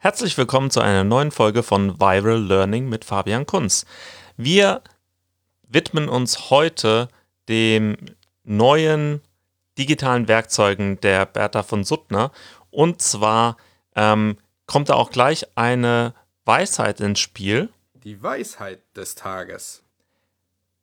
Herzlich 0.00 0.38
willkommen 0.38 0.70
zu 0.70 0.78
einer 0.80 1.02
neuen 1.02 1.32
Folge 1.32 1.64
von 1.64 1.98
Viral 1.98 2.40
Learning 2.40 2.88
mit 2.88 3.04
Fabian 3.04 3.46
Kunz. 3.46 3.84
Wir 4.36 4.80
widmen 5.66 6.08
uns 6.08 6.50
heute 6.50 7.08
dem 7.48 7.96
neuen 8.44 9.22
digitalen 9.76 10.28
Werkzeugen 10.28 11.00
der 11.00 11.26
Bertha 11.26 11.64
von 11.64 11.82
Suttner. 11.82 12.30
Und 12.70 13.02
zwar 13.02 13.56
ähm, 13.96 14.38
kommt 14.66 14.88
da 14.88 14.94
auch 14.94 15.10
gleich 15.10 15.48
eine 15.56 16.14
Weisheit 16.44 17.00
ins 17.00 17.18
Spiel. 17.18 17.68
Die 17.94 18.22
Weisheit 18.22 18.80
des 18.94 19.16
Tages. 19.16 19.82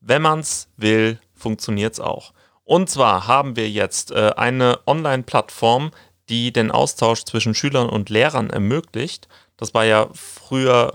Wenn 0.02 0.24
man 0.24 0.40
es 0.40 0.68
will, 0.76 1.22
funktioniert 1.34 1.94
es 1.94 2.02
auch. 2.02 2.34
Und 2.66 2.90
zwar 2.90 3.28
haben 3.28 3.56
wir 3.56 3.70
jetzt 3.70 4.12
äh, 4.12 4.34
eine 4.36 4.80
Online-Plattform, 4.86 5.92
die 6.30 6.52
den 6.52 6.72
Austausch 6.72 7.24
zwischen 7.24 7.54
Schülern 7.54 7.90
und 7.90 8.10
Lehrern 8.10 8.50
ermöglicht. 8.50 9.28
Das 9.58 9.74
war 9.74 9.86
ja 9.86 10.10
früher 10.14 10.94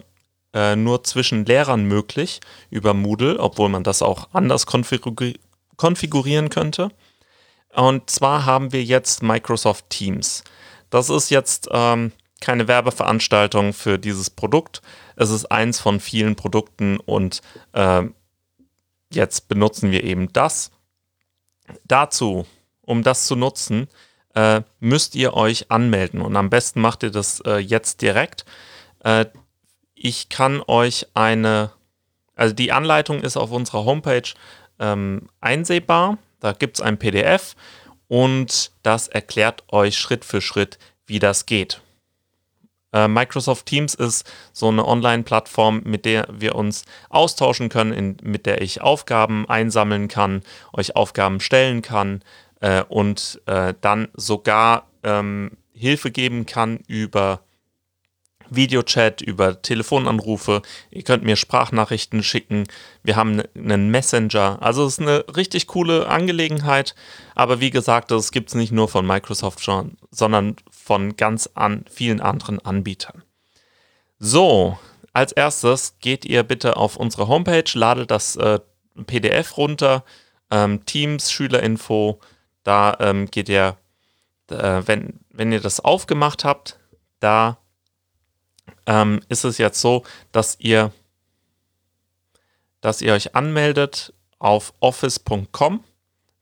äh, 0.52 0.76
nur 0.76 1.04
zwischen 1.04 1.44
Lehrern 1.44 1.84
möglich 1.84 2.40
über 2.70 2.94
Moodle, 2.94 3.38
obwohl 3.38 3.68
man 3.68 3.84
das 3.84 4.02
auch 4.02 4.28
anders 4.32 4.66
konfiguri 4.66 5.38
konfigurieren 5.76 6.50
könnte. 6.50 6.90
Und 7.72 8.10
zwar 8.10 8.44
haben 8.44 8.72
wir 8.72 8.84
jetzt 8.84 9.22
Microsoft 9.22 9.88
Teams. 9.88 10.44
Das 10.90 11.08
ist 11.08 11.30
jetzt 11.30 11.68
ähm, 11.70 12.12
keine 12.40 12.68
Werbeveranstaltung 12.68 13.72
für 13.72 13.98
dieses 13.98 14.28
Produkt. 14.28 14.82
Es 15.16 15.30
ist 15.30 15.46
eins 15.46 15.80
von 15.80 16.00
vielen 16.00 16.36
Produkten 16.36 16.98
und 16.98 17.40
äh, 17.72 18.02
jetzt 19.12 19.48
benutzen 19.48 19.90
wir 19.90 20.04
eben 20.04 20.32
das. 20.32 20.70
Dazu, 21.84 22.44
um 22.82 23.02
das 23.02 23.26
zu 23.26 23.36
nutzen, 23.36 23.88
äh, 24.34 24.62
müsst 24.78 25.14
ihr 25.14 25.34
euch 25.34 25.70
anmelden 25.70 26.20
und 26.20 26.36
am 26.36 26.50
besten 26.50 26.80
macht 26.80 27.02
ihr 27.02 27.10
das 27.10 27.40
äh, 27.40 27.56
jetzt 27.56 28.02
direkt. 28.02 28.44
Äh, 29.04 29.26
ich 29.94 30.28
kann 30.28 30.62
euch 30.66 31.06
eine, 31.14 31.72
also 32.34 32.54
die 32.54 32.72
Anleitung 32.72 33.20
ist 33.20 33.36
auf 33.36 33.50
unserer 33.50 33.84
Homepage 33.84 34.28
ähm, 34.78 35.28
einsehbar. 35.40 36.18
Da 36.40 36.52
gibt 36.52 36.78
es 36.78 36.80
ein 36.80 36.98
PDF 36.98 37.54
und 38.08 38.72
das 38.82 39.08
erklärt 39.08 39.64
euch 39.68 39.98
Schritt 39.98 40.24
für 40.24 40.40
Schritt, 40.40 40.78
wie 41.06 41.18
das 41.18 41.44
geht. 41.46 41.82
Äh, 42.92 43.08
Microsoft 43.08 43.66
Teams 43.66 43.94
ist 43.94 44.30
so 44.52 44.68
eine 44.68 44.86
Online-Plattform, 44.86 45.82
mit 45.84 46.04
der 46.04 46.26
wir 46.30 46.54
uns 46.54 46.84
austauschen 47.08 47.68
können, 47.68 47.92
in, 47.92 48.16
mit 48.22 48.46
der 48.46 48.62
ich 48.62 48.80
Aufgaben 48.80 49.48
einsammeln 49.48 50.08
kann, 50.08 50.42
euch 50.72 50.96
Aufgaben 50.96 51.40
stellen 51.40 51.82
kann, 51.82 52.22
äh, 52.60 52.82
und 52.84 53.40
äh, 53.46 53.74
dann 53.80 54.08
sogar 54.14 54.88
ähm, 55.02 55.52
Hilfe 55.72 56.10
geben 56.10 56.46
kann 56.46 56.78
über 56.86 57.40
Videochat, 58.50 59.20
über 59.22 59.62
Telefonanrufe. 59.62 60.62
Ihr 60.90 61.02
könnt 61.02 61.24
mir 61.24 61.36
Sprachnachrichten 61.36 62.22
schicken. 62.22 62.66
Wir 63.02 63.16
haben 63.16 63.42
einen 63.56 63.90
Messenger. 63.90 64.58
Also 64.60 64.84
es 64.84 64.94
ist 64.94 65.00
eine 65.00 65.24
richtig 65.36 65.68
coole 65.68 66.08
Angelegenheit. 66.08 66.94
Aber 67.34 67.60
wie 67.60 67.70
gesagt, 67.70 68.10
das 68.10 68.32
gibt 68.32 68.48
es 68.48 68.54
nicht 68.54 68.72
nur 68.72 68.88
von 68.88 69.06
Microsoft 69.06 69.60
schon, 69.60 69.96
sondern 70.10 70.56
von 70.70 71.16
ganz 71.16 71.48
an 71.54 71.84
vielen 71.90 72.20
anderen 72.20 72.58
Anbietern. 72.58 73.22
So, 74.18 74.78
als 75.12 75.32
erstes 75.32 75.96
geht 76.00 76.24
ihr 76.24 76.42
bitte 76.42 76.76
auf 76.76 76.96
unsere 76.96 77.28
Homepage, 77.28 77.64
ladet 77.74 78.10
das 78.10 78.36
äh, 78.36 78.60
PDF 79.06 79.56
runter, 79.56 80.04
ähm, 80.50 80.84
Teams, 80.84 81.32
Schülerinfo, 81.32 82.20
da 82.62 82.96
ähm, 83.00 83.30
geht 83.30 83.48
ihr, 83.48 83.76
äh, 84.50 84.82
wenn, 84.84 85.20
wenn 85.30 85.52
ihr 85.52 85.60
das 85.60 85.80
aufgemacht 85.80 86.44
habt, 86.44 86.78
da 87.20 87.58
ähm, 88.86 89.20
ist 89.28 89.44
es 89.44 89.58
jetzt 89.58 89.80
so, 89.80 90.04
dass 90.32 90.56
ihr, 90.58 90.92
dass 92.80 93.02
ihr 93.02 93.12
euch 93.12 93.34
anmeldet 93.34 94.12
auf 94.38 94.72
office.com. 94.80 95.84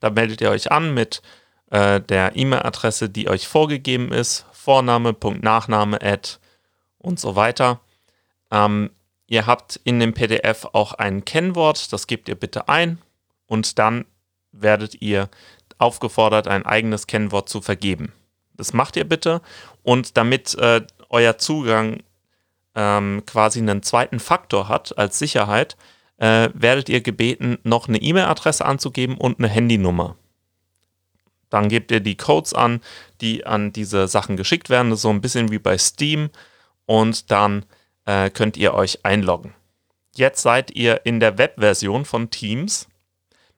Da 0.01 0.11
meldet 0.11 0.41
ihr 0.41 0.51
euch 0.51 0.71
an 0.71 0.95
mit 0.95 1.23
äh, 1.71 2.01
der 2.01 2.37
E-Mail-Adresse, 2.37 3.11
die 3.11 3.29
euch 3.29 3.49
vorgegeben 3.49 4.13
ist, 4.13 4.47
Vorname, 4.53 5.13
Punkt, 5.13 5.43
Nachname, 5.43 6.01
Ad 6.01 6.39
und 6.99 7.19
so 7.21 7.37
weiter. 7.37 7.81
Ähm, 8.51 8.91
ihr 9.27 9.47
habt 9.47 9.81
in 9.85 10.01
dem 10.01 10.15
PDF 10.15 10.67
auch 10.73 10.95
ein 10.95 11.25
Kennwort, 11.25 11.93
das 11.93 12.07
gebt 12.07 12.29
ihr 12.29 12.37
bitte 12.37 12.69
ein 12.69 12.99
und 13.47 13.79
dann 13.79 14.07
werdet 14.53 15.03
ihr 15.03 15.29
aufgefordert, 15.79 16.49
ein 16.49 16.67
eigenes 16.67 17.07
Kennwort 17.07 17.49
zu 17.49 17.61
vergeben. 17.61 18.13
Das 18.55 18.73
macht 18.73 18.97
ihr 18.97 19.05
bitte 19.05 19.41
und 19.83 20.17
damit 20.17 20.55
äh, 20.57 20.83
euer 21.09 21.39
Zugang 21.39 22.03
ähm, 22.75 23.23
quasi 23.27 23.61
einen 23.61 23.83
zweiten 23.83 24.21
Faktor 24.21 24.69
hat 24.69 24.99
als 24.99 25.19
Sicherheit, 25.19 25.77
äh, 26.19 26.51
werdet 26.53 26.89
ihr 26.89 27.01
gebeten, 27.01 27.59
noch 27.63 27.89
eine 27.89 27.99
E-Mail-Adresse 27.99 28.65
anzugeben 28.65 29.17
und 29.17 29.39
eine 29.39 29.49
Handynummer. 29.49 30.17
Dann 31.51 31.69
gebt 31.69 31.91
ihr 31.91 32.01
die 32.01 32.17
Codes 32.17 32.53
an, 32.53 32.81
die 33.21 33.47
an 33.47 33.73
diese 33.73 34.07
Sachen 34.07 34.37
geschickt 34.37 34.69
werden. 34.69 34.95
So 34.97 35.09
ein 35.09 35.23
bisschen 35.23 35.51
wie 35.51 35.59
bei 35.59 35.79
Steam. 35.79 36.29
Und 36.85 37.31
dann 37.31 37.65
äh, 38.05 38.29
könnt 38.29 38.57
ihr 38.59 38.75
euch 38.75 39.05
einloggen. 39.05 39.55
Jetzt 40.15 40.43
seid 40.43 40.71
ihr 40.73 41.07
in 41.07 41.21
der 41.21 41.39
Webversion 41.39 42.05
von 42.05 42.29
Teams. 42.31 42.89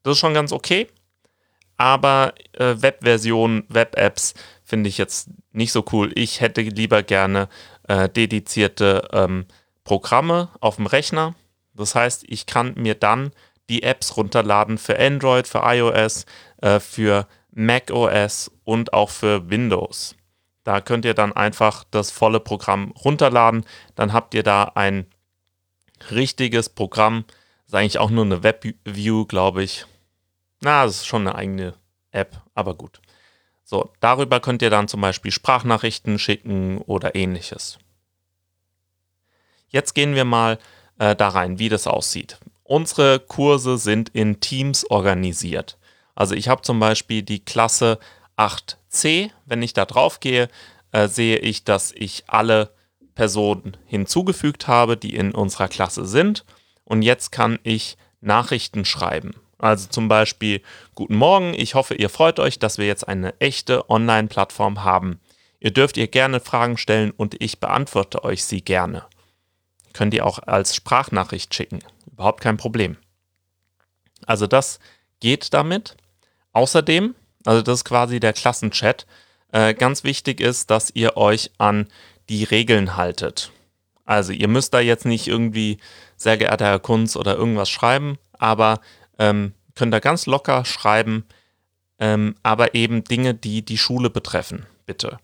Das 0.02 0.12
ist 0.12 0.19
schon 0.20 0.34
ganz 0.34 0.52
okay 0.52 0.87
aber 1.81 2.35
äh, 2.53 2.75
Webversionen, 2.77 3.65
Web-Apps 3.69 4.35
finde 4.63 4.91
ich 4.91 4.99
jetzt 4.99 5.31
nicht 5.53 5.73
so 5.73 5.83
cool. 5.93 6.13
Ich 6.15 6.43
hätte 6.43 6.61
lieber 6.61 7.03
gerne 7.03 7.49
äh, 7.89 8.07
dedizierte 8.07 9.09
ähm, 9.13 9.47
Programme 9.83 10.51
auf 10.61 10.77
dem 10.77 10.85
Rechner. 10.85 11.35
Das 11.73 11.95
heißt, 11.95 12.25
ich 12.29 12.45
kann 12.45 12.75
mir 12.77 12.95
dann 12.95 13.33
die 13.71 13.83
Apps 13.83 14.19
runterladen 14.19 14.77
für 14.77 14.99
Android, 14.99 15.49
für 15.49 15.63
iOS, 15.65 16.27
äh, 16.61 16.81
für 16.81 17.27
macOS 17.51 18.51
und 18.65 18.93
auch 18.93 19.09
für 19.09 19.49
Windows. 19.49 20.15
Da 20.65 20.83
könnt 20.83 21.07
ihr 21.07 21.15
dann 21.15 21.33
einfach 21.33 21.85
das 21.91 22.11
volle 22.11 22.41
Programm 22.41 22.91
runterladen. 22.91 23.65
Dann 23.95 24.12
habt 24.12 24.35
ihr 24.35 24.43
da 24.43 24.65
ein 24.75 25.07
richtiges 26.11 26.69
Programm. 26.69 27.25
Das 27.27 27.69
ist 27.69 27.75
eigentlich 27.75 27.99
auch 27.99 28.11
nur 28.11 28.27
eine 28.27 28.43
Webview, 28.43 29.25
glaube 29.25 29.62
ich. 29.62 29.87
Na, 30.60 30.84
das 30.84 30.97
ist 30.97 31.06
schon 31.06 31.26
eine 31.26 31.37
eigene 31.37 31.75
App, 32.10 32.43
aber 32.54 32.75
gut. 32.75 33.00
So, 33.65 33.93
darüber 34.00 34.41
könnt 34.41 34.62
ihr 34.62 34.71
dann 34.71 34.88
zum 34.88 35.00
Beispiel 35.00 35.31
Sprachnachrichten 35.31 36.19
schicken 36.19 36.78
oder 36.78 37.15
ähnliches. 37.15 37.78
Jetzt 39.69 39.94
gehen 39.94 40.15
wir 40.15 40.25
mal 40.25 40.59
äh, 40.99 41.15
da 41.15 41.28
rein, 41.28 41.59
wie 41.59 41.69
das 41.69 41.87
aussieht. 41.87 42.38
Unsere 42.65 43.20
Kurse 43.20 43.78
sind 43.78 44.10
in 44.10 44.41
Teams 44.41 44.84
organisiert. 44.91 45.78
Also 46.15 46.34
ich 46.34 46.49
habe 46.49 46.62
zum 46.62 46.81
Beispiel 46.81 47.22
die 47.22 47.44
Klasse 47.44 47.99
8c. 48.37 49.31
Wenn 49.47 49.62
ich 49.62 49.72
da 49.72 49.84
drauf 49.84 50.20
gehe, 50.20 50.49
äh, 50.93 51.09
sehe 51.09 51.38
ich, 51.38 51.65
dass 51.65 51.93
ich 51.93 52.25
alle 52.26 52.75
Personen 53.15 53.76
hinzugefügt 53.87 54.66
habe, 54.66 54.97
die 54.97 55.15
in 55.15 55.32
unserer 55.32 55.69
Klasse 55.69 56.06
sind. 56.06 56.44
Und 56.84 57.03
jetzt 57.03 57.31
kann 57.32 57.59
ich 57.62 57.97
Nachrichten 58.20 58.84
schreiben. 58.84 59.34
Also 59.60 59.88
zum 59.88 60.09
Beispiel, 60.09 60.62
guten 60.94 61.16
Morgen, 61.16 61.54
ich 61.54 61.75
hoffe, 61.75 61.94
ihr 61.94 62.09
freut 62.09 62.38
euch, 62.38 62.59
dass 62.59 62.78
wir 62.78 62.87
jetzt 62.87 63.06
eine 63.06 63.38
echte 63.41 63.88
Online-Plattform 63.91 64.84
haben. 64.84 65.21
Ihr 65.60 65.72
dürft 65.72 65.98
ihr 65.98 66.09
gerne 66.09 66.41
Fragen 66.41 66.78
stellen 66.78 67.10
und 67.10 67.37
ich 67.43 67.60
beantworte 67.60 68.25
euch 68.25 68.44
sie 68.44 68.62
gerne. 68.62 69.04
Könnt 69.93 70.15
ihr 70.15 70.25
auch 70.25 70.38
als 70.38 70.75
Sprachnachricht 70.75 71.54
schicken. 71.54 71.81
Überhaupt 72.10 72.41
kein 72.41 72.56
Problem. 72.56 72.97
Also 74.26 74.47
das 74.47 74.78
geht 75.20 75.53
damit. 75.53 75.97
Außerdem, 76.52 77.14
also 77.44 77.62
das 77.62 77.81
ist 77.81 77.85
quasi 77.85 78.20
der 78.20 78.32
Klassenchat, 78.32 79.06
äh, 79.52 79.75
ganz 79.75 80.05
wichtig 80.05 80.40
ist, 80.40 80.70
dass 80.70 80.90
ihr 80.94 81.17
euch 81.17 81.50
an 81.58 81.88
die 82.29 82.44
Regeln 82.44 82.96
haltet. 82.96 83.52
Also 84.05 84.32
ihr 84.32 84.49
müsst 84.49 84.73
da 84.75 84.81
jetzt 84.81 85.05
nicht 85.05 85.29
irgendwie 85.29 85.79
sehr 86.17 86.37
geehrter 86.37 86.67
Herr 86.67 86.79
Kunz 86.79 87.17
oder 87.17 87.37
irgendwas 87.37 87.69
schreiben, 87.69 88.19
aber 88.38 88.81
ähm, 89.20 89.52
könnt 89.76 89.94
ihr 89.94 90.00
ganz 90.00 90.26
locker 90.26 90.64
schreiben, 90.64 91.25
ähm, 92.00 92.34
aber 92.43 92.75
eben 92.75 93.05
Dinge, 93.05 93.34
die 93.34 93.64
die 93.64 93.78
Schule 93.78 94.11
betreffen, 94.11 94.67
bitte. 94.87 95.19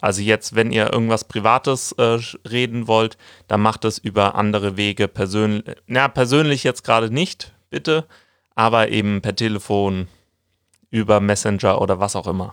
Also 0.00 0.22
jetzt, 0.22 0.54
wenn 0.54 0.72
ihr 0.72 0.92
irgendwas 0.92 1.24
Privates 1.24 1.92
äh, 1.92 2.18
reden 2.48 2.86
wollt, 2.86 3.16
dann 3.48 3.60
macht 3.60 3.84
es 3.84 3.98
über 3.98 4.34
andere 4.34 4.76
Wege 4.76 5.08
persönlich. 5.08 5.64
Na, 5.86 6.08
persönlich 6.08 6.64
jetzt 6.64 6.84
gerade 6.84 7.12
nicht, 7.12 7.52
bitte, 7.70 8.06
aber 8.54 8.88
eben 8.88 9.20
per 9.20 9.34
Telefon, 9.36 10.08
über 10.90 11.18
Messenger 11.18 11.80
oder 11.80 11.98
was 11.98 12.14
auch 12.14 12.28
immer. 12.28 12.52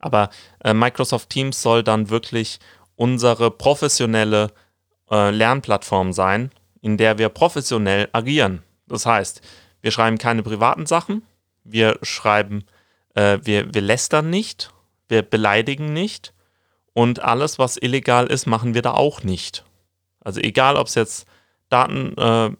Aber 0.00 0.30
äh, 0.64 0.74
Microsoft 0.74 1.30
Teams 1.30 1.62
soll 1.62 1.84
dann 1.84 2.10
wirklich 2.10 2.58
unsere 2.96 3.50
professionelle 3.50 4.52
äh, 5.10 5.30
Lernplattform 5.30 6.12
sein, 6.12 6.50
in 6.80 6.96
der 6.96 7.18
wir 7.18 7.28
professionell 7.28 8.08
agieren. 8.12 8.62
Das 8.88 9.06
heißt, 9.06 9.40
wir 9.86 9.92
schreiben 9.92 10.18
keine 10.18 10.42
privaten 10.42 10.84
Sachen. 10.84 11.22
Wir 11.62 12.00
schreiben, 12.02 12.64
äh, 13.14 13.38
wir, 13.44 13.72
wir 13.72 13.82
lästern 13.82 14.30
nicht. 14.30 14.72
Wir 15.06 15.22
beleidigen 15.22 15.92
nicht. 15.92 16.34
Und 16.92 17.20
alles, 17.22 17.60
was 17.60 17.76
illegal 17.76 18.26
ist, 18.26 18.46
machen 18.46 18.74
wir 18.74 18.82
da 18.82 18.94
auch 18.94 19.22
nicht. 19.22 19.64
Also 20.18 20.40
egal, 20.40 20.74
ob 20.74 20.88
es 20.88 20.96
jetzt 20.96 21.28
Daten, 21.68 22.16
äh, 22.18 22.50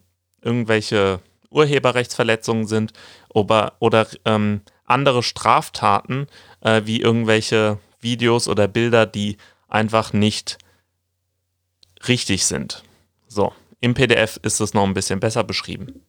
irgendwelche 0.41 1.19
Urheberrechtsverletzungen 1.51 2.69
sind 2.69 2.93
oder, 3.29 3.73
oder 3.81 4.07
ähm, 4.25 4.61
andere 4.85 5.25
Straftaten, 5.25 6.29
äh, 6.61 6.83
wie 6.85 7.01
irgendwelche 7.01 7.81
Videos 7.99 8.47
oder 8.47 8.69
Bilder, 8.69 9.05
die 9.05 9.37
einfach 9.67 10.13
nicht 10.13 10.59
richtig 12.07 12.47
sind. 12.47 12.85
So, 13.27 13.53
im 13.81 13.95
PDF 13.95 14.39
ist 14.45 14.61
es 14.61 14.75
noch 14.75 14.85
ein 14.85 14.95
bisschen 14.95 15.19
besser 15.19 15.43
beschrieben. 15.43 16.06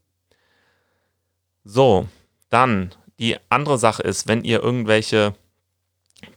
So, 1.70 2.08
dann 2.50 2.92
die 3.20 3.36
andere 3.50 3.78
Sache 3.78 4.02
ist, 4.02 4.26
wenn 4.26 4.46
ihr 4.46 4.64
irgendwelche 4.64 5.36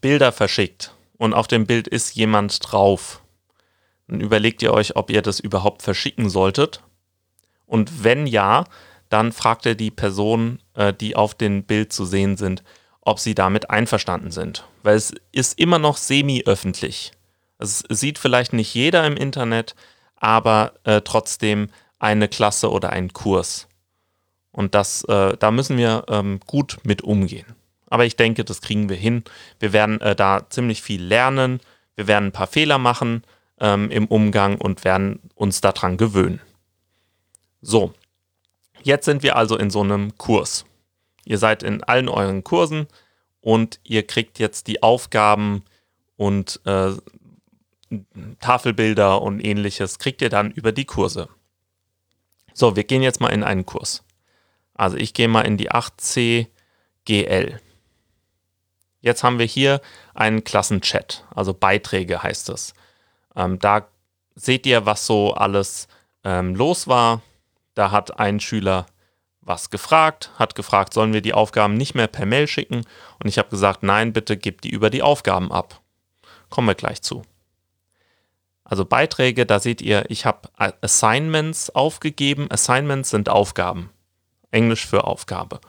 Bilder 0.00 0.32
verschickt 0.32 0.92
und 1.18 1.34
auf 1.34 1.46
dem 1.46 1.66
Bild 1.66 1.86
ist 1.86 2.16
jemand 2.16 2.58
drauf, 2.60 3.22
dann 4.08 4.20
überlegt 4.20 4.60
ihr 4.60 4.72
euch, 4.74 4.96
ob 4.96 5.08
ihr 5.08 5.22
das 5.22 5.38
überhaupt 5.38 5.82
verschicken 5.82 6.28
solltet. 6.28 6.82
Und 7.64 8.02
wenn 8.02 8.26
ja, 8.26 8.64
dann 9.08 9.30
fragt 9.30 9.66
ihr 9.66 9.76
die 9.76 9.92
Person, 9.92 10.60
äh, 10.74 10.92
die 10.92 11.14
auf 11.14 11.34
dem 11.34 11.62
Bild 11.62 11.92
zu 11.92 12.04
sehen 12.04 12.36
sind, 12.36 12.64
ob 13.00 13.20
sie 13.20 13.36
damit 13.36 13.70
einverstanden 13.70 14.32
sind. 14.32 14.64
Weil 14.82 14.96
es 14.96 15.14
ist 15.30 15.60
immer 15.60 15.78
noch 15.78 15.96
semi-öffentlich. 15.96 17.12
Es 17.58 17.84
sieht 17.88 18.18
vielleicht 18.18 18.52
nicht 18.52 18.74
jeder 18.74 19.06
im 19.06 19.16
Internet, 19.16 19.76
aber 20.16 20.72
äh, 20.82 21.02
trotzdem 21.02 21.70
eine 22.00 22.26
Klasse 22.26 22.72
oder 22.72 22.90
ein 22.90 23.12
Kurs. 23.12 23.68
Und 24.60 24.74
das, 24.74 25.04
äh, 25.04 25.38
da 25.38 25.50
müssen 25.50 25.78
wir 25.78 26.04
ähm, 26.08 26.38
gut 26.46 26.76
mit 26.82 27.00
umgehen. 27.00 27.46
Aber 27.86 28.04
ich 28.04 28.16
denke, 28.16 28.44
das 28.44 28.60
kriegen 28.60 28.90
wir 28.90 28.96
hin. 28.96 29.24
Wir 29.58 29.72
werden 29.72 30.02
äh, 30.02 30.14
da 30.14 30.50
ziemlich 30.50 30.82
viel 30.82 31.02
lernen. 31.02 31.60
Wir 31.96 32.06
werden 32.06 32.26
ein 32.26 32.32
paar 32.32 32.46
Fehler 32.46 32.76
machen 32.76 33.24
ähm, 33.58 33.90
im 33.90 34.06
Umgang 34.06 34.58
und 34.58 34.84
werden 34.84 35.18
uns 35.34 35.62
daran 35.62 35.96
gewöhnen. 35.96 36.42
So, 37.62 37.94
jetzt 38.82 39.06
sind 39.06 39.22
wir 39.22 39.34
also 39.34 39.56
in 39.56 39.70
so 39.70 39.80
einem 39.80 40.18
Kurs. 40.18 40.66
Ihr 41.24 41.38
seid 41.38 41.62
in 41.62 41.82
allen 41.82 42.10
euren 42.10 42.44
Kursen 42.44 42.86
und 43.40 43.80
ihr 43.82 44.06
kriegt 44.06 44.38
jetzt 44.38 44.66
die 44.66 44.82
Aufgaben 44.82 45.64
und 46.18 46.60
äh, 46.66 46.92
Tafelbilder 48.40 49.22
und 49.22 49.40
ähnliches 49.40 49.98
kriegt 49.98 50.20
ihr 50.20 50.28
dann 50.28 50.50
über 50.50 50.72
die 50.72 50.84
Kurse. 50.84 51.30
So, 52.52 52.76
wir 52.76 52.84
gehen 52.84 53.00
jetzt 53.00 53.22
mal 53.22 53.30
in 53.30 53.42
einen 53.42 53.64
Kurs. 53.64 54.04
Also 54.80 54.96
ich 54.96 55.12
gehe 55.12 55.28
mal 55.28 55.42
in 55.42 55.58
die 55.58 55.70
8C 55.70 56.46
GL. 57.04 57.60
Jetzt 59.02 59.22
haben 59.22 59.38
wir 59.38 59.44
hier 59.44 59.82
einen 60.14 60.42
Klassenchat, 60.42 61.26
also 61.34 61.52
Beiträge 61.52 62.22
heißt 62.22 62.48
es. 62.48 62.72
Ähm, 63.36 63.58
da 63.58 63.88
seht 64.34 64.64
ihr, 64.64 64.86
was 64.86 65.06
so 65.06 65.34
alles 65.34 65.86
ähm, 66.24 66.54
los 66.54 66.88
war. 66.88 67.20
Da 67.74 67.90
hat 67.90 68.18
ein 68.18 68.40
Schüler 68.40 68.86
was 69.42 69.68
gefragt, 69.68 70.30
hat 70.38 70.54
gefragt, 70.54 70.94
sollen 70.94 71.12
wir 71.12 71.20
die 71.20 71.34
Aufgaben 71.34 71.74
nicht 71.74 71.94
mehr 71.94 72.06
per 72.06 72.24
Mail 72.24 72.46
schicken? 72.46 72.86
Und 73.22 73.28
ich 73.28 73.36
habe 73.36 73.50
gesagt, 73.50 73.82
nein, 73.82 74.14
bitte 74.14 74.38
gebt 74.38 74.64
die 74.64 74.70
über 74.70 74.88
die 74.88 75.02
Aufgaben 75.02 75.52
ab. 75.52 75.82
Kommen 76.48 76.68
wir 76.68 76.74
gleich 76.74 77.02
zu. 77.02 77.20
Also 78.64 78.86
Beiträge, 78.86 79.44
da 79.44 79.60
seht 79.60 79.82
ihr, 79.82 80.06
ich 80.08 80.24
habe 80.24 80.48
Assignments 80.56 81.68
aufgegeben. 81.68 82.50
Assignments 82.50 83.10
sind 83.10 83.28
Aufgaben. 83.28 83.90
Englisch 84.50 84.86
für 84.86 85.04
Aufgabe. 85.04 85.60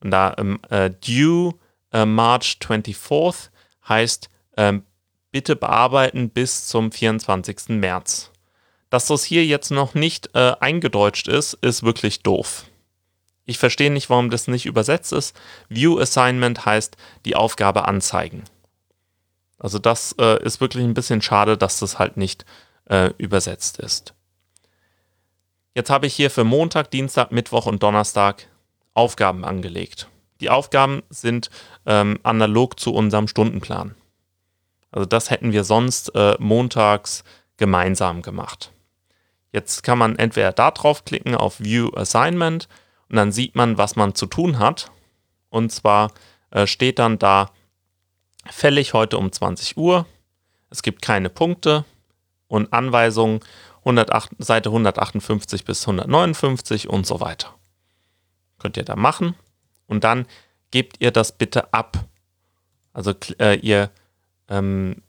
Und 0.00 0.10
da 0.10 0.34
ähm, 0.38 0.60
äh, 0.70 0.90
due 0.90 1.54
äh, 1.92 2.04
March 2.04 2.58
24th 2.60 3.50
heißt 3.88 4.28
ähm, 4.56 4.84
bitte 5.30 5.56
bearbeiten 5.56 6.30
bis 6.30 6.66
zum 6.66 6.92
24. 6.92 7.68
März. 7.70 8.30
Dass 8.90 9.06
das 9.06 9.24
hier 9.24 9.44
jetzt 9.46 9.70
noch 9.70 9.94
nicht 9.94 10.30
äh, 10.34 10.54
eingedeutscht 10.60 11.28
ist, 11.28 11.54
ist 11.54 11.82
wirklich 11.82 12.22
doof. 12.22 12.66
Ich 13.44 13.58
verstehe 13.58 13.90
nicht, 13.90 14.10
warum 14.10 14.30
das 14.30 14.48
nicht 14.48 14.66
übersetzt 14.66 15.12
ist. 15.12 15.34
View 15.68 15.98
Assignment 15.98 16.64
heißt 16.64 16.96
die 17.24 17.34
Aufgabe 17.34 17.88
anzeigen. 17.88 18.44
Also 19.58 19.78
das 19.78 20.14
äh, 20.18 20.42
ist 20.44 20.60
wirklich 20.60 20.84
ein 20.84 20.94
bisschen 20.94 21.22
schade, 21.22 21.56
dass 21.56 21.78
das 21.78 21.98
halt 21.98 22.16
nicht 22.16 22.44
äh, 22.88 23.10
übersetzt 23.18 23.78
ist. 23.78 24.14
Jetzt 25.74 25.88
habe 25.88 26.06
ich 26.06 26.14
hier 26.14 26.30
für 26.30 26.44
Montag, 26.44 26.90
Dienstag, 26.90 27.32
Mittwoch 27.32 27.66
und 27.66 27.82
Donnerstag 27.82 28.46
Aufgaben 28.92 29.44
angelegt. 29.44 30.08
Die 30.40 30.50
Aufgaben 30.50 31.02
sind 31.08 31.48
ähm, 31.86 32.18
analog 32.24 32.78
zu 32.78 32.92
unserem 32.92 33.26
Stundenplan. 33.26 33.94
Also 34.90 35.06
das 35.06 35.30
hätten 35.30 35.52
wir 35.52 35.64
sonst 35.64 36.14
äh, 36.14 36.36
montags 36.38 37.24
gemeinsam 37.56 38.20
gemacht. 38.20 38.72
Jetzt 39.50 39.82
kann 39.82 39.96
man 39.96 40.16
entweder 40.16 40.52
da 40.52 40.70
draufklicken 40.70 41.34
auf 41.34 41.60
View 41.60 41.88
Assignment 41.94 42.68
und 43.08 43.16
dann 43.16 43.32
sieht 43.32 43.54
man, 43.54 43.78
was 43.78 43.96
man 43.96 44.14
zu 44.14 44.26
tun 44.26 44.58
hat. 44.58 44.90
Und 45.48 45.72
zwar 45.72 46.12
äh, 46.50 46.66
steht 46.66 46.98
dann 46.98 47.18
da 47.18 47.50
fällig 48.50 48.92
heute 48.92 49.16
um 49.16 49.32
20 49.32 49.78
Uhr. 49.78 50.04
Es 50.68 50.82
gibt 50.82 51.00
keine 51.00 51.30
Punkte 51.30 51.86
und 52.46 52.74
Anweisungen 52.74 53.40
108, 53.84 54.30
Seite 54.38 54.68
158 54.70 55.64
bis 55.64 55.82
159 55.86 56.88
und 56.88 57.06
so 57.06 57.20
weiter. 57.20 57.54
Könnt 58.58 58.76
ihr 58.76 58.84
da 58.84 58.96
machen 58.96 59.34
und 59.86 60.04
dann 60.04 60.26
gebt 60.70 60.96
ihr 61.00 61.10
das 61.10 61.32
bitte 61.32 61.72
ab. 61.72 62.04
Also 62.92 63.12
äh, 63.38 63.58
ihr 63.58 63.90
ähm, 64.48 65.02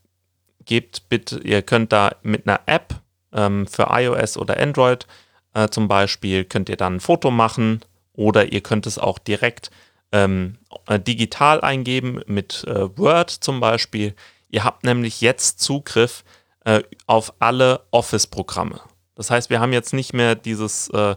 gebt 0.66 1.10
bitte, 1.10 1.40
ihr 1.40 1.62
könnt 1.62 1.92
da 1.92 2.16
mit 2.24 2.48
einer 2.48 2.62
App 2.66 2.96
ähm, 3.31 3.68
für 3.68 3.88
iOS 3.90 4.38
oder 4.38 4.60
Android 4.60 5.08
äh, 5.54 5.68
zum 5.70 5.88
Beispiel, 5.88 6.46
könnt 6.46 6.70
ihr 6.70 6.78
dann 6.78 6.96
ein 6.96 7.00
Foto 7.00 7.31
machen 7.31 7.81
oder 8.14 8.52
ihr 8.52 8.62
könnt 8.62 8.88
es 8.88 8.98
auch 8.98 9.20
direkt 9.20 9.70
ähm, 10.12 10.58
äh, 10.88 11.00
digital 11.00 11.62
eingeben 11.62 12.22
mit 12.25 12.64
äh, 12.68 12.98
Word 12.98 13.30
zum 13.30 13.60
Beispiel. 13.60 14.16
Ihr 14.50 14.64
habt 14.64 14.84
nämlich 14.84 15.22
jetzt 15.22 15.60
Zugriff 15.60 16.24
äh, 16.65 16.83
auf 17.06 17.33
alle 17.39 17.81
Office-Programme. 17.92 18.81
Das 19.15 19.30
heißt, 19.30 19.50
wir 19.50 19.60
haben 19.60 19.74
jetzt 19.74 19.94
nicht 19.94 20.13
mehr 20.13 20.36
dieses 20.36 20.89
äh, 20.89 21.15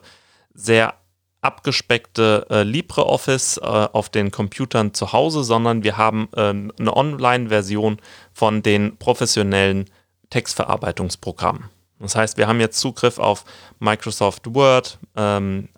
sehr 0.55 0.95
abgespeckte 1.41 2.47
äh, 2.51 2.63
LibreOffice 2.63 3.59
äh, 3.59 3.61
auf 3.65 4.09
den 4.09 4.31
Computern 4.31 4.95
zu 4.95 5.13
Hause, 5.13 5.45
sondern 5.45 5.85
wir 5.85 5.97
haben 5.97 6.29
äh, 6.35 6.49
eine 6.49 6.97
Online-Version 6.97 7.99
von 8.33 8.63
den 8.63 8.97
professionellen 8.97 9.89
Textverarbeitungsprogrammen. 10.31 11.71
Das 12.01 12.17
heißt, 12.17 12.37
wir 12.37 12.47
haben 12.49 12.61
jetzt 12.61 12.79
Zugriff 12.79 13.19
auf 13.19 13.45
Microsoft 13.79 14.55
Word, 14.55 14.99
ähm, 15.15 15.69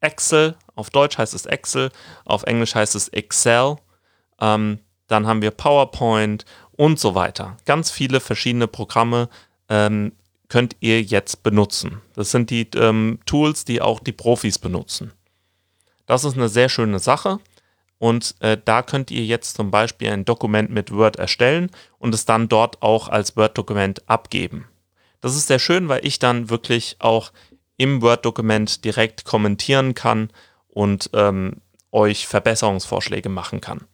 Excel, 0.00 0.56
auf 0.74 0.90
Deutsch 0.90 1.16
heißt 1.18 1.34
es 1.34 1.46
Excel, 1.46 1.90
auf 2.24 2.42
Englisch 2.42 2.74
heißt 2.74 2.94
es 2.94 3.08
Excel. 3.08 3.76
Ähm, 4.40 4.80
dann 5.06 5.26
haben 5.26 5.42
wir 5.42 5.50
PowerPoint 5.50 6.44
und 6.76 6.98
so 6.98 7.14
weiter. 7.14 7.56
Ganz 7.64 7.90
viele 7.90 8.20
verschiedene 8.20 8.66
Programme 8.66 9.28
ähm, 9.68 10.12
könnt 10.48 10.76
ihr 10.80 11.02
jetzt 11.02 11.42
benutzen. 11.42 12.00
Das 12.14 12.30
sind 12.30 12.50
die 12.50 12.68
ähm, 12.76 13.18
Tools, 13.26 13.64
die 13.64 13.80
auch 13.80 14.00
die 14.00 14.12
Profis 14.12 14.58
benutzen. 14.58 15.12
Das 16.06 16.24
ist 16.24 16.36
eine 16.36 16.48
sehr 16.48 16.68
schöne 16.68 16.98
Sache. 16.98 17.40
Und 17.98 18.34
äh, 18.40 18.58
da 18.62 18.82
könnt 18.82 19.10
ihr 19.10 19.24
jetzt 19.24 19.56
zum 19.56 19.70
Beispiel 19.70 20.10
ein 20.10 20.24
Dokument 20.24 20.70
mit 20.70 20.92
Word 20.92 21.16
erstellen 21.16 21.70
und 21.98 22.14
es 22.14 22.26
dann 22.26 22.48
dort 22.48 22.82
auch 22.82 23.08
als 23.08 23.36
Word-Dokument 23.36 24.08
abgeben. 24.08 24.68
Das 25.20 25.34
ist 25.36 25.46
sehr 25.46 25.58
schön, 25.58 25.88
weil 25.88 26.04
ich 26.04 26.18
dann 26.18 26.50
wirklich 26.50 26.96
auch 26.98 27.32
im 27.76 28.02
Word-Dokument 28.02 28.84
direkt 28.84 29.24
kommentieren 29.24 29.94
kann 29.94 30.30
und 30.68 31.08
ähm, 31.14 31.62
euch 31.92 32.26
Verbesserungsvorschläge 32.26 33.28
machen 33.28 33.60
kann. 33.60 33.86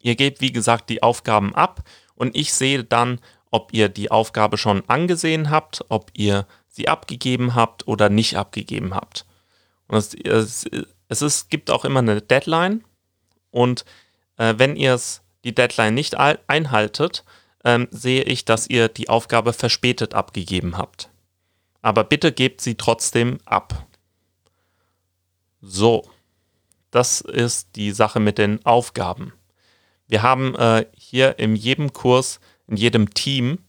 Ihr 0.00 0.16
gebt, 0.16 0.40
wie 0.40 0.52
gesagt, 0.52 0.88
die 0.88 1.02
Aufgaben 1.02 1.54
ab 1.54 1.82
und 2.14 2.36
ich 2.36 2.52
sehe 2.52 2.84
dann, 2.84 3.20
ob 3.50 3.72
ihr 3.72 3.88
die 3.88 4.10
Aufgabe 4.10 4.58
schon 4.58 4.82
angesehen 4.88 5.50
habt, 5.50 5.84
ob 5.88 6.10
ihr 6.14 6.46
sie 6.68 6.88
abgegeben 6.88 7.54
habt 7.54 7.86
oder 7.86 8.08
nicht 8.08 8.36
abgegeben 8.36 8.94
habt. 8.94 9.26
Und 9.88 9.98
es, 9.98 10.14
es, 10.14 10.66
es 11.08 11.22
ist, 11.22 11.50
gibt 11.50 11.70
auch 11.70 11.84
immer 11.84 12.00
eine 12.00 12.22
Deadline 12.22 12.84
und 13.50 13.84
äh, 14.36 14.54
wenn 14.56 14.76
ihr 14.76 14.98
die 15.44 15.54
Deadline 15.54 15.94
nicht 15.94 16.16
einhaltet, 16.16 17.24
ähm, 17.64 17.88
sehe 17.90 18.22
ich, 18.22 18.44
dass 18.44 18.68
ihr 18.68 18.88
die 18.88 19.08
Aufgabe 19.08 19.52
verspätet 19.52 20.14
abgegeben 20.14 20.78
habt. 20.78 21.10
Aber 21.82 22.04
bitte 22.04 22.32
gebt 22.32 22.60
sie 22.60 22.76
trotzdem 22.76 23.38
ab. 23.44 23.86
So, 25.60 26.08
das 26.90 27.20
ist 27.20 27.76
die 27.76 27.92
Sache 27.92 28.20
mit 28.20 28.38
den 28.38 28.64
Aufgaben. 28.64 29.32
Wir 30.10 30.22
haben 30.22 30.56
äh, 30.56 30.86
hier 30.96 31.38
in 31.38 31.54
jedem 31.54 31.92
Kurs, 31.92 32.40
in 32.66 32.76
jedem 32.76 33.14
Team 33.14 33.60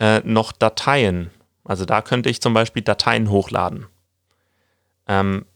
äh, 0.00 0.18
noch 0.24 0.50
Dateien. 0.50 1.30
Also 1.62 1.84
da 1.84 2.02
könnte 2.02 2.28
ich 2.28 2.42
zum 2.42 2.54
Beispiel 2.54 2.82
Dateien 2.82 3.30
hochladen. 3.30 3.86
Ähm, 5.06 5.46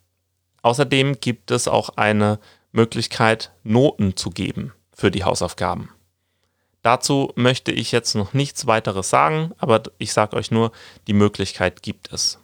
außerdem 0.62 1.20
gibt 1.20 1.50
es 1.50 1.66
auch 1.66 1.90
eine 1.96 2.38
Möglichkeit, 2.70 3.50
Noten 3.64 4.16
zu 4.16 4.30
geben 4.30 4.72
für 4.92 5.10
die 5.10 5.24
Hausaufgaben. 5.24 5.90
Dazu 6.82 7.32
möchte 7.34 7.72
ich 7.72 7.90
jetzt 7.90 8.14
noch 8.14 8.32
nichts 8.32 8.68
weiteres 8.68 9.10
sagen, 9.10 9.50
aber 9.58 9.82
ich 9.98 10.12
sage 10.12 10.36
euch 10.36 10.52
nur, 10.52 10.70
die 11.08 11.12
Möglichkeit 11.12 11.82
gibt 11.82 12.12
es. 12.12 12.38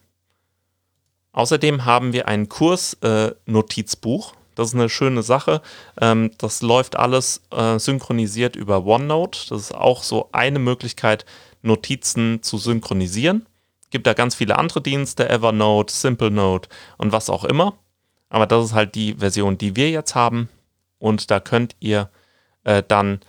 Außerdem 1.31 1.85
haben 1.85 2.13
wir 2.13 2.27
ein 2.27 2.49
Kurs-Notizbuch. 2.49 4.33
Äh, 4.33 4.37
das 4.57 4.69
ist 4.69 4.75
eine 4.75 4.89
schöne 4.89 5.23
Sache. 5.23 5.63
Ähm, 6.01 6.33
das 6.39 6.63
läuft 6.63 6.97
alles 6.97 7.43
äh, 7.53 7.79
synchronisiert 7.79 8.57
über 8.57 8.85
OneNote. 8.85 9.39
Das 9.51 9.61
ist 9.61 9.75
auch 9.75 10.03
so 10.03 10.31
eine 10.33 10.59
Möglichkeit, 10.59 11.25
Notizen 11.63 12.43
zu 12.43 12.59
synchronisieren. 12.59 13.47
Gibt 13.91 14.07
da 14.07 14.15
ganz 14.15 14.35
viele 14.35 14.59
andere 14.59 14.81
Dienste, 14.81 15.29
Evernote, 15.29 15.93
SimpleNote 15.95 16.69
und 16.97 17.13
was 17.13 17.31
auch 17.31 17.45
immer. 17.45 17.75
Aber 18.31 18.47
das 18.47 18.65
ist 18.65 18.73
halt 18.73 18.95
die 18.95 19.15
Version, 19.15 19.59
die 19.59 19.77
wir 19.77 19.91
jetzt 19.91 20.15
haben. 20.15 20.49
Und 20.99 21.31
da 21.31 21.39
könnt 21.39 21.77
ihr 21.79 22.11
äh, 22.65 22.83
dann, 22.87 23.21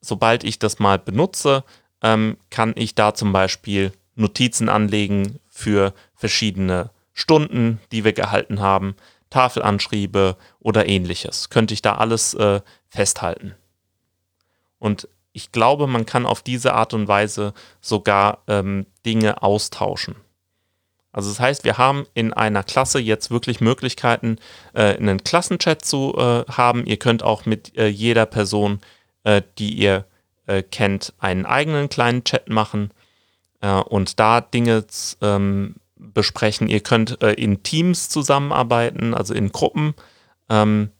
sobald 0.00 0.44
ich 0.44 0.58
das 0.58 0.78
mal 0.78 0.98
benutze, 0.98 1.64
ähm, 2.02 2.36
kann 2.50 2.74
ich 2.76 2.94
da 2.94 3.14
zum 3.14 3.32
Beispiel 3.32 3.92
Notizen 4.14 4.68
anlegen 4.68 5.40
für 5.48 5.94
verschiedene 6.14 6.90
Stunden, 7.14 7.80
die 7.92 8.04
wir 8.04 8.12
gehalten 8.12 8.60
haben, 8.60 8.94
Tafelanschriebe 9.30 10.36
oder 10.58 10.86
ähnliches. 10.86 11.48
Könnte 11.48 11.74
ich 11.74 11.82
da 11.82 11.94
alles 11.94 12.34
äh, 12.34 12.60
festhalten. 12.88 13.54
Und 14.78 15.08
ich 15.32 15.52
glaube, 15.52 15.86
man 15.86 16.06
kann 16.06 16.26
auf 16.26 16.42
diese 16.42 16.74
Art 16.74 16.92
und 16.92 17.08
Weise 17.08 17.54
sogar 17.80 18.42
ähm, 18.48 18.86
Dinge 19.06 19.42
austauschen. 19.42 20.16
Also 21.12 21.28
das 21.28 21.40
heißt, 21.40 21.64
wir 21.64 21.78
haben 21.78 22.06
in 22.14 22.32
einer 22.32 22.62
Klasse 22.62 23.00
jetzt 23.00 23.30
wirklich 23.30 23.60
Möglichkeiten, 23.60 24.38
äh, 24.74 24.96
einen 24.96 25.24
Klassenchat 25.24 25.84
zu 25.84 26.14
äh, 26.16 26.44
haben. 26.50 26.86
Ihr 26.86 26.98
könnt 26.98 27.22
auch 27.22 27.46
mit 27.46 27.76
äh, 27.76 27.88
jeder 27.88 28.26
Person, 28.26 28.80
äh, 29.24 29.42
die 29.58 29.74
ihr 29.74 30.04
äh, 30.46 30.62
kennt, 30.62 31.12
einen 31.18 31.46
eigenen 31.46 31.88
kleinen 31.88 32.24
Chat 32.24 32.48
machen 32.48 32.92
äh, 33.60 33.72
und 33.72 34.20
da 34.20 34.40
Dinge 34.40 34.84
ähm, 35.20 35.76
besprechen. 36.00 36.68
Ihr 36.68 36.80
könnt 36.80 37.22
in 37.22 37.62
Teams 37.62 38.08
zusammenarbeiten, 38.08 39.14
also 39.14 39.34
in 39.34 39.52
Gruppen. 39.52 39.94
Ähm, 40.48 40.90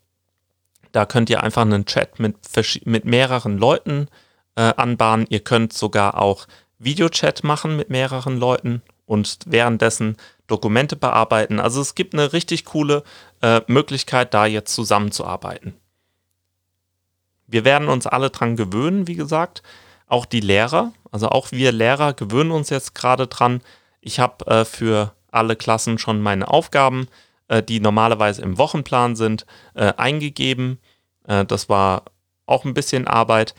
da 0.93 1.07
könnt 1.07 1.31
ihr 1.31 1.43
einfach 1.43 1.63
einen 1.63 1.87
Chat 1.87 2.19
mit, 2.19 2.37
mit 2.85 3.05
mehreren 3.05 3.59
Leuten 3.59 4.09
anbahnen. 4.55 5.27
Ihr 5.31 5.41
könnt 5.41 5.73
sogar 5.73 6.21
auch 6.21 6.47
Videochat 6.79 7.45
machen 7.45 7.77
mit 7.77 7.91
mehreren 7.91 8.37
Leuten 8.37 8.83
und 9.07 9.39
währenddessen 9.47 10.17
Dokumente 10.47 10.97
bearbeiten. 10.97 11.61
Also 11.61 11.81
es 11.81 11.95
gibt 11.95 12.15
eine 12.15 12.33
richtig 12.33 12.65
coole 12.65 13.03
äh, 13.43 13.61
Möglichkeit, 13.67 14.35
da 14.35 14.47
jetzt 14.47 14.75
zusammenzuarbeiten. 14.75 15.75
Wir 17.47 17.65
werden 17.65 17.89
uns 17.89 18.07
alle 18.07 18.31
dran 18.31 18.57
gewöhnen, 18.57 19.07
wie 19.07 19.17
gesagt. 19.17 19.63
Auch 20.07 20.25
die 20.25 20.41
Lehrer, 20.41 20.93
also 21.11 21.29
auch 21.29 21.53
wir 21.53 21.73
Lehrer 21.73 22.15
gewöhnen 22.15 22.51
uns 22.51 22.71
jetzt 22.71 22.95
gerade 22.95 23.27
dran. 23.27 23.61
Ich 24.01 24.19
habe 24.19 24.47
äh, 24.47 24.65
für 24.65 25.15
alle 25.31 25.57
Klassen 25.57 25.99
schon 25.99 26.21
meine 26.21 26.49
Aufgaben, 26.49 27.09
äh, 27.49 27.63
die 27.63 27.81
normalerweise 27.81 28.43
im 28.43 28.59
Wochenplan 28.59 29.17
sind, 29.17 29.47
äh, 29.75 29.93
eingegeben. 29.97 30.79
Äh, 31.27 31.45
das 31.45 31.69
war 31.69 32.05
auch 32.47 32.65
ein 32.65 32.75
bisschen 32.75 33.07
Arbeit. 33.07 33.55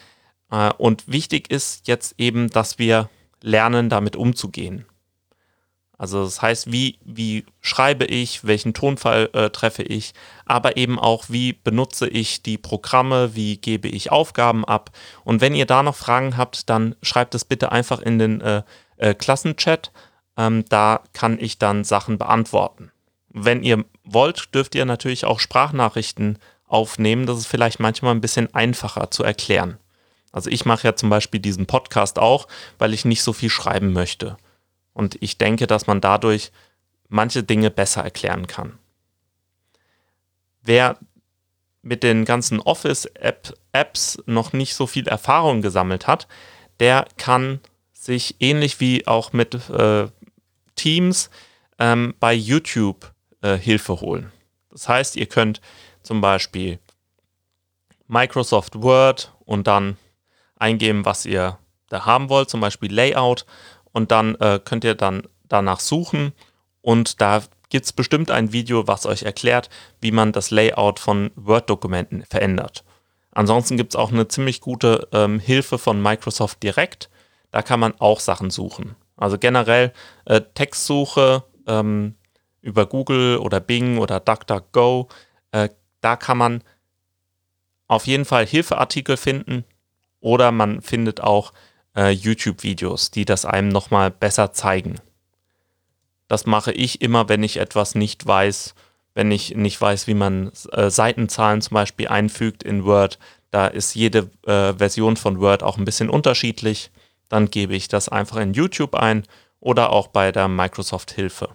Äh, 0.51 0.71
und 0.77 1.07
wichtig 1.07 1.51
ist 1.51 1.87
jetzt 1.87 2.15
eben, 2.17 2.49
dass 2.49 2.79
wir 2.79 3.09
lernen, 3.41 3.89
damit 3.89 4.15
umzugehen. 4.15 4.85
Also 6.01 6.23
das 6.23 6.41
heißt, 6.41 6.71
wie, 6.71 6.97
wie 7.05 7.45
schreibe 7.59 8.05
ich, 8.05 8.43
welchen 8.43 8.73
Tonfall 8.73 9.29
äh, 9.33 9.51
treffe 9.51 9.83
ich, 9.83 10.13
aber 10.45 10.75
eben 10.75 10.97
auch, 10.97 11.25
wie 11.27 11.53
benutze 11.53 12.07
ich 12.07 12.41
die 12.41 12.57
Programme, 12.57 13.35
wie 13.35 13.57
gebe 13.57 13.87
ich 13.87 14.11
Aufgaben 14.11 14.65
ab. 14.65 14.89
Und 15.23 15.41
wenn 15.41 15.53
ihr 15.53 15.67
da 15.67 15.83
noch 15.83 15.95
Fragen 15.95 16.37
habt, 16.37 16.71
dann 16.71 16.95
schreibt 17.03 17.35
es 17.35 17.45
bitte 17.45 17.71
einfach 17.71 17.99
in 17.99 18.17
den 18.17 18.41
äh, 18.41 18.63
äh, 18.97 19.13
Klassenchat. 19.13 19.91
Ähm, 20.37 20.65
da 20.69 21.01
kann 21.13 21.37
ich 21.39 21.57
dann 21.57 21.83
Sachen 21.83 22.17
beantworten. 22.17 22.91
Wenn 23.29 23.63
ihr 23.63 23.85
wollt, 24.03 24.53
dürft 24.53 24.75
ihr 24.75 24.85
natürlich 24.85 25.25
auch 25.25 25.39
Sprachnachrichten 25.39 26.39
aufnehmen. 26.67 27.25
Das 27.25 27.37
ist 27.37 27.47
vielleicht 27.47 27.79
manchmal 27.79 28.13
ein 28.13 28.21
bisschen 28.21 28.53
einfacher 28.53 29.11
zu 29.11 29.23
erklären. 29.23 29.77
Also 30.31 30.49
ich 30.49 30.65
mache 30.65 30.87
ja 30.87 30.95
zum 30.95 31.09
Beispiel 31.09 31.39
diesen 31.39 31.65
Podcast 31.65 32.19
auch, 32.19 32.47
weil 32.77 32.93
ich 32.93 33.05
nicht 33.05 33.23
so 33.23 33.33
viel 33.33 33.49
schreiben 33.49 33.93
möchte. 33.93 34.37
Und 34.93 35.17
ich 35.21 35.37
denke, 35.37 35.67
dass 35.67 35.87
man 35.87 36.01
dadurch 36.01 36.51
manche 37.09 37.43
Dinge 37.43 37.69
besser 37.69 38.03
erklären 38.03 38.47
kann. 38.47 38.77
Wer 40.61 40.97
mit 41.81 42.03
den 42.03 42.25
ganzen 42.25 42.59
Office-Apps 42.59 44.23
noch 44.25 44.53
nicht 44.53 44.75
so 44.75 44.87
viel 44.87 45.07
Erfahrung 45.07 45.61
gesammelt 45.61 46.07
hat, 46.07 46.27
der 46.79 47.07
kann 47.17 47.59
sich 47.93 48.35
ähnlich 48.39 48.79
wie 48.79 49.07
auch 49.07 49.33
mit 49.33 49.53
äh, 49.69 50.07
Teams 50.75 51.29
ähm, 51.79 52.13
bei 52.19 52.33
YouTube 52.33 53.11
äh, 53.41 53.57
Hilfe 53.57 54.01
holen. 54.01 54.31
Das 54.69 54.87
heißt, 54.87 55.15
ihr 55.15 55.25
könnt 55.25 55.61
zum 56.03 56.21
Beispiel 56.21 56.79
Microsoft 58.07 58.81
Word 58.81 59.33
und 59.45 59.67
dann 59.67 59.97
eingeben, 60.57 61.05
was 61.05 61.25
ihr 61.25 61.57
da 61.89 62.05
haben 62.05 62.29
wollt, 62.29 62.49
zum 62.49 62.61
Beispiel 62.61 62.93
Layout 62.93 63.45
und 63.91 64.11
dann 64.11 64.35
äh, 64.35 64.59
könnt 64.63 64.83
ihr 64.83 64.95
dann 64.95 65.23
danach 65.47 65.79
suchen 65.79 66.33
und 66.81 67.21
da 67.21 67.43
gibt 67.69 67.85
es 67.85 67.93
bestimmt 67.93 68.31
ein 68.31 68.53
Video, 68.53 68.87
was 68.87 69.05
euch 69.05 69.23
erklärt, 69.23 69.69
wie 70.01 70.11
man 70.11 70.31
das 70.31 70.51
Layout 70.51 70.99
von 70.99 71.31
Word-Dokumenten 71.35 72.23
verändert. 72.25 72.83
Ansonsten 73.31 73.77
gibt 73.77 73.93
es 73.93 73.95
auch 73.95 74.11
eine 74.11 74.27
ziemlich 74.27 74.61
gute 74.61 75.07
ähm, 75.13 75.39
Hilfe 75.39 75.77
von 75.77 76.01
Microsoft 76.01 76.61
Direct. 76.63 77.09
Da 77.49 77.61
kann 77.61 77.79
man 77.79 77.93
auch 77.99 78.19
Sachen 78.19 78.49
suchen. 78.49 78.95
Also 79.21 79.37
generell 79.37 79.93
äh, 80.25 80.41
Textsuche 80.55 81.43
ähm, 81.67 82.15
über 82.61 82.87
Google 82.87 83.37
oder 83.37 83.59
Bing 83.59 83.99
oder 83.99 84.19
DuckDuckGo. 84.19 85.09
Äh, 85.51 85.69
da 86.01 86.15
kann 86.15 86.39
man 86.39 86.63
auf 87.87 88.07
jeden 88.07 88.25
Fall 88.25 88.47
Hilfeartikel 88.47 89.17
finden 89.17 89.63
oder 90.21 90.51
man 90.51 90.81
findet 90.81 91.21
auch 91.21 91.53
äh, 91.95 92.09
YouTube-Videos, 92.09 93.11
die 93.11 93.25
das 93.25 93.45
einem 93.45 93.69
nochmal 93.69 94.09
besser 94.09 94.53
zeigen. 94.53 94.95
Das 96.27 96.47
mache 96.47 96.71
ich 96.71 97.01
immer, 97.01 97.29
wenn 97.29 97.43
ich 97.43 97.57
etwas 97.57 97.93
nicht 97.93 98.25
weiß, 98.25 98.73
wenn 99.13 99.29
ich 99.29 99.55
nicht 99.55 99.79
weiß, 99.79 100.07
wie 100.07 100.15
man 100.15 100.51
äh, 100.71 100.89
Seitenzahlen 100.89 101.61
zum 101.61 101.75
Beispiel 101.75 102.07
einfügt 102.07 102.63
in 102.63 102.85
Word. 102.85 103.19
Da 103.51 103.67
ist 103.67 103.93
jede 103.93 104.31
äh, 104.47 104.73
Version 104.73 105.15
von 105.15 105.39
Word 105.39 105.61
auch 105.61 105.77
ein 105.77 105.85
bisschen 105.85 106.09
unterschiedlich. 106.09 106.89
Dann 107.31 107.49
gebe 107.49 107.73
ich 107.73 107.87
das 107.87 108.09
einfach 108.09 108.35
in 108.37 108.53
YouTube 108.53 108.93
ein 108.93 109.23
oder 109.61 109.91
auch 109.91 110.07
bei 110.07 110.33
der 110.33 110.49
Microsoft 110.49 111.11
Hilfe. 111.11 111.49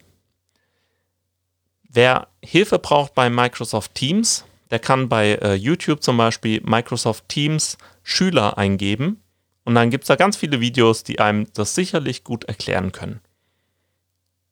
Wer 1.83 2.29
Hilfe 2.43 2.79
braucht 2.79 3.15
bei 3.15 3.29
Microsoft 3.29 3.95
Teams, 3.95 4.47
der 4.71 4.79
kann 4.79 5.11
bei 5.11 5.35
äh, 5.35 5.55
YouTube 5.55 6.03
zum 6.03 6.17
Beispiel 6.17 6.63
Microsoft 6.65 7.29
Teams 7.29 7.77
Schüler 8.03 8.57
eingeben 8.57 9.23
und 9.65 9.75
dann 9.75 9.91
gibt 9.91 10.05
es 10.05 10.09
da 10.09 10.17
ganz 10.17 10.39
viele 10.39 10.61
Videos, 10.61 11.05
die 11.05 11.21
einem 11.21 11.53
das 11.53 11.75
sicherlich 11.75 12.25
gut 12.25 12.45
erklären 12.45 12.91
können. 12.93 13.21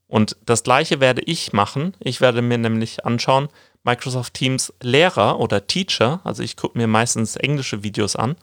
Und 0.07 0.37
das 0.45 0.63
gleiche 0.63 1.01
werde 1.01 1.23
ich 1.23 1.55
machen. 1.55 1.97
Ich 2.01 2.21
werde 2.21 2.43
mir 2.43 2.59
nämlich 2.59 3.07
anschauen, 3.07 3.49
Microsoft 3.83 4.35
Teams 4.35 4.75
Lehrer 4.83 5.41
oder 5.41 5.67
Teacher, 5.67 6.21
also 6.23 6.43
ich 6.43 6.59
gucke 6.59 6.77
mir 6.77 6.87
meistens 6.87 7.37
englische 7.37 7.83
Videos 7.83 8.15
an 8.15 8.37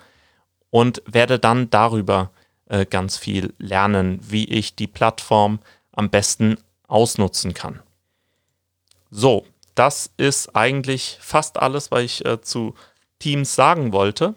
und 0.71 1.03
werde 1.05 1.37
dann 1.37 1.69
darüber 1.69 2.31
äh, 2.71 2.85
ganz 2.85 3.17
viel 3.17 3.53
lernen, 3.57 4.19
wie 4.23 4.45
ich 4.45 4.75
die 4.75 4.87
Plattform 4.87 5.59
am 5.91 6.09
besten 6.09 6.57
ausnutzen 6.87 7.53
kann. 7.53 7.81
So, 9.09 9.45
das 9.75 10.11
ist 10.17 10.55
eigentlich 10.55 11.17
fast 11.21 11.59
alles, 11.59 11.91
was 11.91 12.03
ich 12.03 12.25
äh, 12.25 12.41
zu 12.41 12.73
Teams 13.19 13.55
sagen 13.55 13.93
wollte 13.93 14.35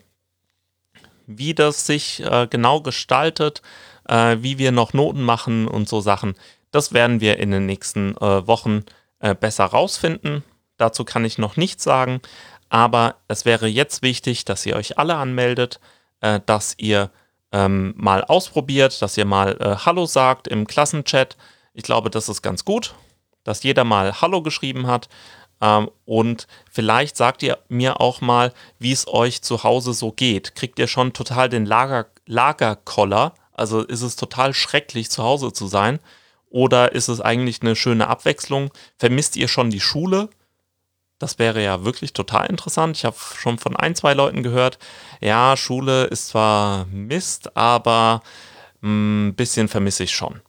wie 1.26 1.55
das 1.55 1.87
sich 1.87 2.21
äh, 2.21 2.47
genau 2.49 2.81
gestaltet, 2.81 3.62
äh, 4.09 4.37
wie 4.41 4.59
wir 4.59 4.73
noch 4.73 4.93
Noten 4.93 5.23
machen 5.23 5.69
und 5.69 5.88
so 5.88 6.00
Sachen, 6.00 6.35
das 6.71 6.93
werden 6.93 7.21
wir 7.21 7.38
in 7.38 7.50
den 7.50 7.67
nächsten 7.67 8.17
äh, 8.17 8.47
Wochen 8.47 8.85
besser 9.41 9.64
rausfinden. 9.64 10.45
Dazu 10.76 11.07
kann 11.07 11.25
ich 11.25 11.38
noch 11.38 11.57
nichts 11.57 11.83
sagen, 11.83 12.21
aber 12.69 13.14
es 13.26 13.47
wäre 13.47 13.67
jetzt 13.67 14.03
wichtig, 14.03 14.45
dass 14.45 14.67
ihr 14.67 14.76
euch 14.76 14.99
alle 14.99 15.14
anmeldet, 15.14 15.81
dass 16.21 16.75
ihr 16.76 17.11
ähm, 17.54 17.94
mal 17.96 18.25
ausprobiert, 18.25 19.00
dass 19.00 19.16
ihr 19.16 19.25
mal 19.25 19.56
äh, 19.61 19.76
Hallo 19.87 20.06
sagt 20.06 20.49
im 20.49 20.66
Klassenchat. 20.66 21.37
Ich 21.73 21.84
glaube, 21.84 22.11
das 22.11 22.28
ist 22.28 22.42
ganz 22.42 22.64
gut, 22.64 22.96
dass 23.44 23.62
jeder 23.62 23.84
mal 23.84 24.20
Hallo 24.20 24.42
geschrieben 24.42 24.88
hat. 24.88 25.08
Ähm, 25.61 25.88
und 26.04 26.49
vielleicht 26.68 27.16
sagt 27.16 27.44
ihr 27.44 27.58
mir 27.68 28.00
auch 28.00 28.20
mal, 28.20 28.52
wie 28.80 28.90
es 28.90 29.06
euch 29.06 29.40
zu 29.42 29.62
Hause 29.62 29.94
so 29.94 30.11
geht. 30.11 30.56
Kriegt 30.56 30.80
ihr 30.80 30.88
schon 30.88 31.12
total 31.12 31.49
den 31.49 31.64
Lager, 31.64 32.06
Lagerkoller? 32.26 33.34
Also 33.52 33.82
ist 33.82 34.02
es 34.02 34.16
total 34.16 34.52
schrecklich, 34.52 35.08
zu 35.08 35.23
Hause 35.23 35.52
zu 35.52 35.68
sein? 35.68 36.00
Oder 36.50 36.92
ist 36.92 37.06
es 37.06 37.20
eigentlich 37.20 37.62
eine 37.62 37.76
schöne 37.76 38.08
Abwechslung? 38.08 38.73
Vermisst 38.99 39.37
ihr 39.37 39.46
schon 39.46 39.70
die 39.70 39.80
Schule? 39.80 40.28
Das 41.18 41.38
wäre 41.38 41.62
ja 41.62 41.85
wirklich 41.85 42.12
total 42.12 42.47
interessant. 42.47 42.97
Ich 42.97 43.04
habe 43.04 43.16
schon 43.37 43.59
von 43.59 43.76
ein, 43.76 43.94
zwei 43.94 44.14
Leuten 44.14 44.42
gehört, 44.42 44.78
ja, 45.21 45.56
Schule 45.56 46.04
ist 46.04 46.28
zwar 46.28 46.87
Mist, 46.87 47.56
aber 47.56 48.23
ein 48.83 49.28
hm, 49.28 49.35
bisschen 49.37 49.68
vermisse 49.68 50.04
ich 50.04 50.12
schon. 50.12 50.40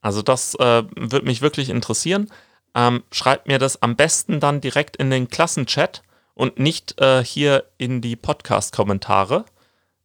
Also 0.00 0.22
das 0.22 0.54
äh, 0.56 0.82
würde 0.96 1.26
mich 1.26 1.42
wirklich 1.42 1.70
interessieren. 1.70 2.30
Ähm, 2.74 3.04
schreibt 3.12 3.46
mir 3.46 3.58
das 3.58 3.82
am 3.82 3.96
besten 3.96 4.40
dann 4.40 4.60
direkt 4.60 4.96
in 4.96 5.10
den 5.10 5.28
Klassenchat 5.28 6.02
und 6.34 6.58
nicht 6.58 7.00
äh, 7.00 7.22
hier 7.22 7.64
in 7.78 8.00
die 8.00 8.16
Podcast-Kommentare, 8.16 9.44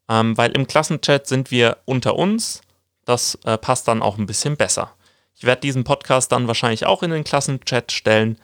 ähm, 0.10 0.38
weil 0.38 0.52
im 0.52 0.68
Klassenchat 0.68 1.28
sind 1.28 1.50
wir 1.50 1.78
unter 1.86 2.16
uns. 2.16 2.62
Das 3.06 3.40
äh, 3.46 3.58
passt 3.58 3.88
dann 3.88 4.02
auch 4.02 4.18
ein 4.18 4.26
bisschen 4.26 4.58
besser. 4.58 4.92
Ich 5.34 5.46
werde 5.46 5.62
diesen 5.62 5.84
Podcast 5.84 6.32
dann 6.32 6.48
wahrscheinlich 6.48 6.86
auch 6.86 7.04
in 7.04 7.12
den 7.12 7.24
Klassenchat 7.24 7.92
stellen 7.92 8.38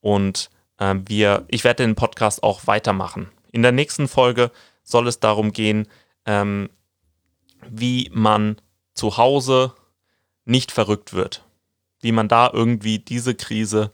und 0.00 0.50
äh, 0.78 0.94
wir, 1.06 1.44
ich 1.48 1.64
werde 1.64 1.84
den 1.84 1.94
Podcast 1.94 2.42
auch 2.42 2.66
weitermachen. 2.66 3.30
In 3.52 3.62
der 3.62 3.72
nächsten 3.72 4.08
Folge 4.08 4.50
soll 4.82 5.08
es 5.08 5.20
darum 5.20 5.52
gehen, 5.52 5.88
ähm, 6.26 6.70
wie 7.68 8.10
man 8.12 8.56
zu 8.94 9.16
Hause 9.16 9.74
nicht 10.44 10.72
verrückt 10.72 11.12
wird. 11.12 11.44
Wie 12.00 12.12
man 12.12 12.28
da 12.28 12.50
irgendwie 12.52 12.98
diese 12.98 13.34
Krise 13.34 13.90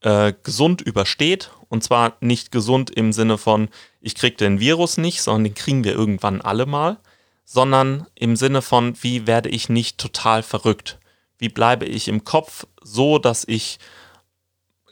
äh, 0.00 0.32
gesund 0.42 0.80
übersteht. 0.80 1.50
Und 1.68 1.84
zwar 1.84 2.16
nicht 2.20 2.52
gesund 2.52 2.90
im 2.90 3.12
Sinne 3.12 3.38
von, 3.38 3.68
ich 4.00 4.14
kriege 4.14 4.36
den 4.36 4.60
Virus 4.60 4.96
nicht, 4.96 5.22
sondern 5.22 5.44
den 5.44 5.54
kriegen 5.54 5.84
wir 5.84 5.92
irgendwann 5.92 6.40
alle 6.40 6.66
mal. 6.66 6.98
Sondern 7.44 8.06
im 8.14 8.36
Sinne 8.36 8.62
von, 8.62 8.96
wie 9.02 9.26
werde 9.26 9.50
ich 9.50 9.68
nicht 9.68 9.98
total 9.98 10.42
verrückt? 10.42 10.98
Wie 11.36 11.50
bleibe 11.50 11.84
ich 11.84 12.08
im 12.08 12.24
Kopf 12.24 12.66
so, 12.82 13.18
dass 13.18 13.44
ich 13.46 13.78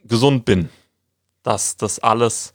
gesund 0.04 0.44
bin? 0.44 0.68
Dass 1.42 1.76
das 1.76 1.98
alles 1.98 2.54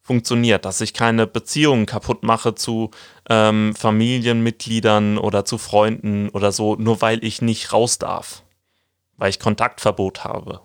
funktioniert, 0.00 0.64
dass 0.64 0.80
ich 0.80 0.94
keine 0.94 1.26
Beziehungen 1.26 1.86
kaputt 1.86 2.24
mache 2.24 2.54
zu 2.54 2.90
ähm, 3.30 3.74
Familienmitgliedern 3.74 5.16
oder 5.16 5.44
zu 5.44 5.58
Freunden 5.58 6.28
oder 6.30 6.50
so, 6.50 6.74
nur 6.74 7.00
weil 7.00 7.24
ich 7.24 7.40
nicht 7.40 7.72
raus 7.72 7.98
darf, 7.98 8.42
weil 9.16 9.30
ich 9.30 9.38
Kontaktverbot 9.38 10.24
habe. 10.24 10.60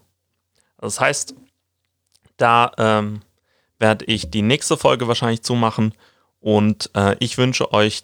Das 0.79 0.99
heißt, 0.99 1.35
da 2.37 2.71
ähm, 2.77 3.21
werde 3.79 4.05
ich 4.05 4.31
die 4.31 4.41
nächste 4.41 4.75
Folge 4.75 5.07
wahrscheinlich 5.07 5.43
zumachen 5.43 5.93
und 6.39 6.89
äh, 6.95 7.15
ich 7.19 7.37
wünsche 7.37 7.73
euch 7.73 8.03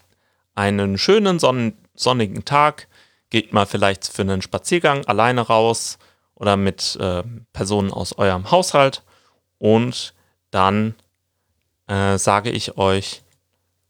einen 0.56 0.98
schönen 0.98 1.40
son 1.40 1.74
sonnigen 1.96 2.46
Tag. 2.46 2.88
Geht 3.30 3.54
mal 3.54 3.66
vielleicht 3.66 4.08
für 4.08 4.22
einen 4.22 4.42
Spaziergang 4.42 5.06
alleine 5.06 5.42
raus 5.42 5.98
oder 6.44 6.58
mit 6.58 6.98
äh, 7.00 7.24
Personen 7.54 7.90
aus 7.90 8.18
eurem 8.18 8.52
Haushalt 8.52 9.02
und 9.60 10.14
dann 10.52 10.94
äh, 11.88 12.18
sage 12.18 12.50
ich 12.50 12.78
euch 12.78 13.24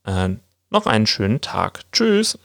äh, 0.05 0.29
noch 0.69 0.86
einen 0.86 1.07
schönen 1.07 1.41
Tag. 1.41 1.81
Tschüss. 1.91 2.38